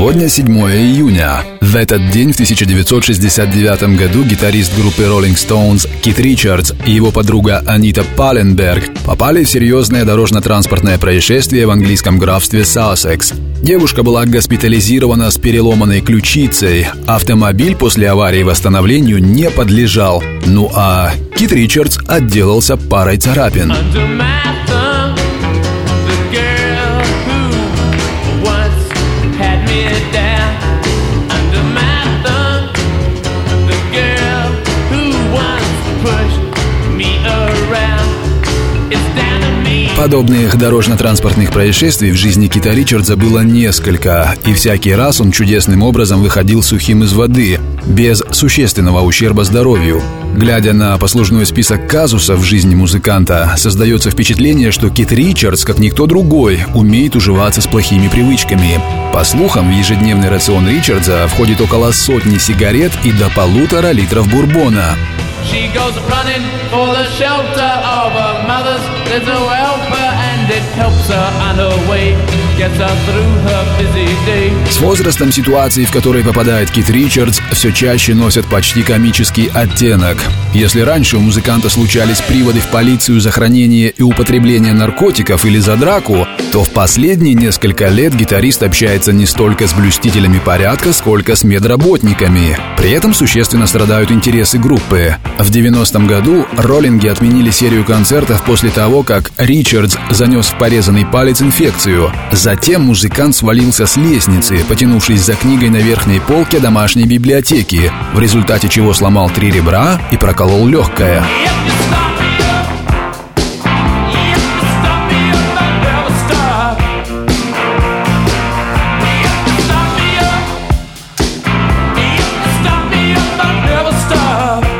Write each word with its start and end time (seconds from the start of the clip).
Сегодня 0.00 0.30
7 0.30 0.46
июня. 0.48 1.42
В 1.60 1.76
этот 1.76 2.08
день 2.08 2.32
в 2.32 2.36
1969 2.36 3.98
году 3.98 4.24
гитарист 4.24 4.74
группы 4.74 5.02
Rolling 5.02 5.34
Stones 5.34 5.86
Кит 6.00 6.18
Ричардс 6.18 6.72
и 6.86 6.92
его 6.92 7.10
подруга 7.10 7.62
Анита 7.66 8.02
Паленберг 8.16 8.94
попали 9.04 9.44
в 9.44 9.50
серьезное 9.50 10.06
дорожно-транспортное 10.06 10.96
происшествие 10.96 11.66
в 11.66 11.70
английском 11.70 12.18
графстве 12.18 12.64
Сассекс. 12.64 13.34
Девушка 13.62 14.02
была 14.02 14.24
госпитализирована 14.24 15.30
с 15.30 15.36
переломанной 15.36 16.00
ключицей. 16.00 16.86
Автомобиль 17.06 17.76
после 17.76 18.08
аварии 18.08 18.42
восстановлению 18.42 19.22
не 19.22 19.50
подлежал. 19.50 20.24
Ну 20.46 20.70
а 20.74 21.12
Кит 21.36 21.52
Ричардс 21.52 21.98
отделался 22.08 22.78
парой 22.78 23.18
царапин. 23.18 23.70
Under 23.70 24.39
Подобных 40.00 40.56
дорожно-транспортных 40.56 41.52
происшествий 41.52 42.10
в 42.10 42.16
жизни 42.16 42.46
Кита 42.46 42.72
Ричардса 42.72 43.16
было 43.16 43.40
несколько, 43.40 44.34
и 44.46 44.54
всякий 44.54 44.94
раз 44.94 45.20
он 45.20 45.30
чудесным 45.30 45.82
образом 45.82 46.22
выходил 46.22 46.62
сухим 46.62 47.04
из 47.04 47.12
воды, 47.12 47.60
без 47.84 48.22
существенного 48.30 49.02
ущерба 49.02 49.44
здоровью. 49.44 50.00
Глядя 50.34 50.72
на 50.72 50.96
послужной 50.96 51.44
список 51.44 51.86
казусов 51.86 52.38
в 52.38 52.44
жизни 52.44 52.74
музыканта, 52.74 53.52
создается 53.58 54.10
впечатление, 54.10 54.70
что 54.70 54.88
Кит 54.88 55.12
Ричардс, 55.12 55.66
как 55.66 55.78
никто 55.78 56.06
другой, 56.06 56.60
умеет 56.74 57.14
уживаться 57.14 57.60
с 57.60 57.66
плохими 57.66 58.08
привычками. 58.08 58.80
По 59.12 59.22
слухам, 59.22 59.70
в 59.70 59.78
ежедневный 59.78 60.30
рацион 60.30 60.66
Ричардса 60.66 61.28
входит 61.28 61.60
около 61.60 61.92
сотни 61.92 62.38
сигарет 62.38 62.92
и 63.04 63.12
до 63.12 63.28
полутора 63.36 63.90
литров 63.90 64.30
бурбона. 64.30 64.96
She 65.44 65.68
goes 65.72 65.96
running 66.08 66.42
for 66.70 66.86
the 66.94 67.04
shelter 67.18 67.72
of 67.82 68.12
her 68.12 68.46
mother's 68.46 68.84
little 69.10 69.48
helper, 69.48 70.08
and 70.30 70.50
it 70.50 70.62
helps 70.78 71.08
her 71.08 71.28
on 71.46 71.56
her 71.56 71.90
way, 71.90 72.14
С 74.68 74.80
возрастом 74.80 75.32
ситуации, 75.32 75.84
в 75.84 75.90
которые 75.90 76.22
попадает 76.22 76.70
Кит 76.70 76.90
Ричардс, 76.90 77.40
все 77.52 77.72
чаще 77.72 78.14
носят 78.14 78.44
почти 78.46 78.82
комический 78.82 79.50
оттенок. 79.54 80.18
Если 80.52 80.80
раньше 80.80 81.16
у 81.16 81.20
музыканта 81.20 81.70
случались 81.70 82.20
приводы 82.20 82.60
в 82.60 82.66
полицию 82.66 83.20
за 83.20 83.30
хранение 83.30 83.88
и 83.90 84.02
употребление 84.02 84.74
наркотиков 84.74 85.44
или 85.46 85.58
за 85.58 85.76
драку, 85.76 86.26
то 86.52 86.64
в 86.64 86.70
последние 86.70 87.34
несколько 87.34 87.88
лет 87.88 88.14
гитарист 88.14 88.62
общается 88.62 89.12
не 89.12 89.24
столько 89.24 89.66
с 89.66 89.72
блюстителями 89.72 90.38
порядка, 90.38 90.92
сколько 90.92 91.36
с 91.36 91.44
медработниками. 91.44 92.58
При 92.76 92.90
этом 92.90 93.14
существенно 93.14 93.66
страдают 93.66 94.10
интересы 94.10 94.58
группы. 94.58 95.16
В 95.38 95.50
90-м 95.50 96.06
году 96.06 96.46
роллинги 96.56 97.06
отменили 97.06 97.50
серию 97.50 97.84
концертов 97.84 98.42
после 98.44 98.70
того, 98.70 99.02
как 99.02 99.30
Ричардс 99.38 99.96
занес 100.10 100.46
в 100.46 100.58
порезанный 100.58 101.06
палец 101.06 101.40
инфекцию. 101.40 102.12
Затем 102.50 102.82
музыкант 102.82 103.36
свалился 103.36 103.86
с 103.86 103.96
лестницы, 103.96 104.64
потянувшись 104.68 105.20
за 105.20 105.36
книгой 105.36 105.68
на 105.68 105.76
верхней 105.76 106.18
полке 106.18 106.58
домашней 106.58 107.04
библиотеки, 107.04 107.92
в 108.12 108.18
результате 108.18 108.68
чего 108.68 108.92
сломал 108.92 109.30
три 109.30 109.52
ребра 109.52 110.00
и 110.10 110.16
проколол 110.16 110.66
легкое. 110.66 111.20
If 111.20 111.89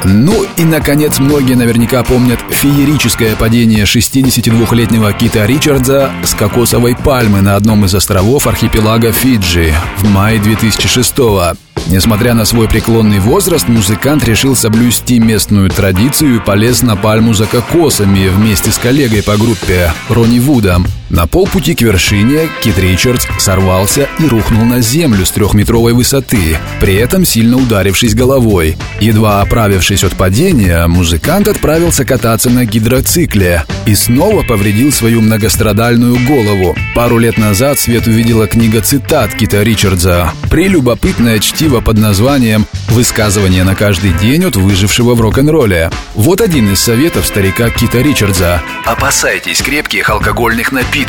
Ну 0.04 0.44
и, 0.56 0.64
наконец, 0.64 1.18
многие 1.18 1.54
наверняка 1.54 2.02
помнят 2.02 2.40
феерическое 2.50 3.36
падение 3.36 3.84
62-летнего 3.84 5.12
Кита 5.12 5.44
Ричардса 5.46 6.10
с 6.24 6.34
кокосовой 6.34 6.96
пальмы 6.96 7.42
на 7.42 7.56
одном 7.56 7.84
из 7.84 7.94
островов 7.94 8.46
архипелага 8.46 9.12
Фиджи 9.12 9.74
в 9.98 10.08
мае 10.08 10.38
2006 10.38 11.18
-го. 11.18 11.56
Несмотря 11.88 12.34
на 12.34 12.44
свой 12.44 12.68
преклонный 12.68 13.18
возраст, 13.18 13.68
музыкант 13.68 14.24
решил 14.24 14.54
соблюсти 14.54 15.18
местную 15.18 15.70
традицию 15.70 16.36
и 16.36 16.40
полез 16.40 16.82
на 16.82 16.96
пальму 16.96 17.34
за 17.34 17.46
кокосами 17.46 18.28
вместе 18.28 18.70
с 18.70 18.78
коллегой 18.78 19.22
по 19.22 19.36
группе 19.36 19.92
Ронни 20.08 20.38
Вудом. 20.38 20.86
На 21.10 21.26
полпути 21.26 21.74
к 21.74 21.82
вершине 21.82 22.48
Кит 22.62 22.78
Ричардс 22.78 23.26
сорвался 23.36 24.08
и 24.20 24.26
рухнул 24.26 24.64
на 24.64 24.80
землю 24.80 25.26
с 25.26 25.32
трехметровой 25.32 25.92
высоты, 25.92 26.56
при 26.80 26.94
этом 26.94 27.24
сильно 27.24 27.56
ударившись 27.56 28.14
головой. 28.14 28.76
Едва 29.00 29.42
оправившись 29.42 30.04
от 30.04 30.12
падения, 30.12 30.86
музыкант 30.86 31.48
отправился 31.48 32.04
кататься 32.04 32.48
на 32.48 32.64
гидроцикле 32.64 33.64
и 33.86 33.96
снова 33.96 34.44
повредил 34.44 34.92
свою 34.92 35.20
многострадальную 35.20 36.16
голову. 36.28 36.76
Пару 36.94 37.18
лет 37.18 37.38
назад 37.38 37.80
свет 37.80 38.06
увидела 38.06 38.46
книга 38.46 38.80
цитат 38.80 39.34
Кита 39.34 39.64
Ричардса, 39.64 40.32
прелюбопытное 40.48 41.40
чтиво 41.40 41.80
под 41.80 41.98
названием 41.98 42.66
«Высказывание 42.90 43.64
на 43.64 43.74
каждый 43.74 44.12
день 44.12 44.44
от 44.44 44.54
выжившего 44.54 45.14
в 45.14 45.20
рок-н-ролле». 45.20 45.90
Вот 46.14 46.40
один 46.40 46.72
из 46.72 46.80
советов 46.80 47.26
старика 47.26 47.68
Кита 47.70 47.98
Ричардса. 47.98 48.62
Опасайтесь 48.84 49.60
крепких 49.60 50.08
алкогольных 50.08 50.70
напитков. 50.70 50.99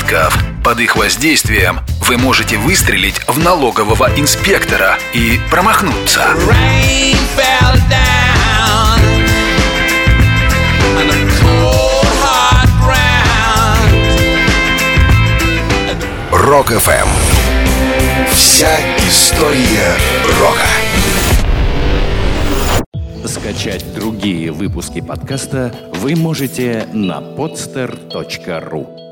Под 0.64 0.80
их 0.80 0.96
воздействием 0.96 1.80
вы 2.06 2.16
можете 2.16 2.56
выстрелить 2.56 3.20
в 3.26 3.38
налогового 3.38 4.08
инспектора 4.16 4.96
и 5.12 5.38
промахнуться. 5.50 6.34
Рок-ФМ 16.30 17.08
Вся 18.32 18.78
история 18.98 19.94
рока. 20.40 20.68
Скачать 23.26 23.92
другие 23.94 24.52
выпуски 24.52 25.02
подкаста 25.02 25.74
вы 25.94 26.16
можете 26.16 26.86
на 26.92 27.20
podster.ru 27.20 29.11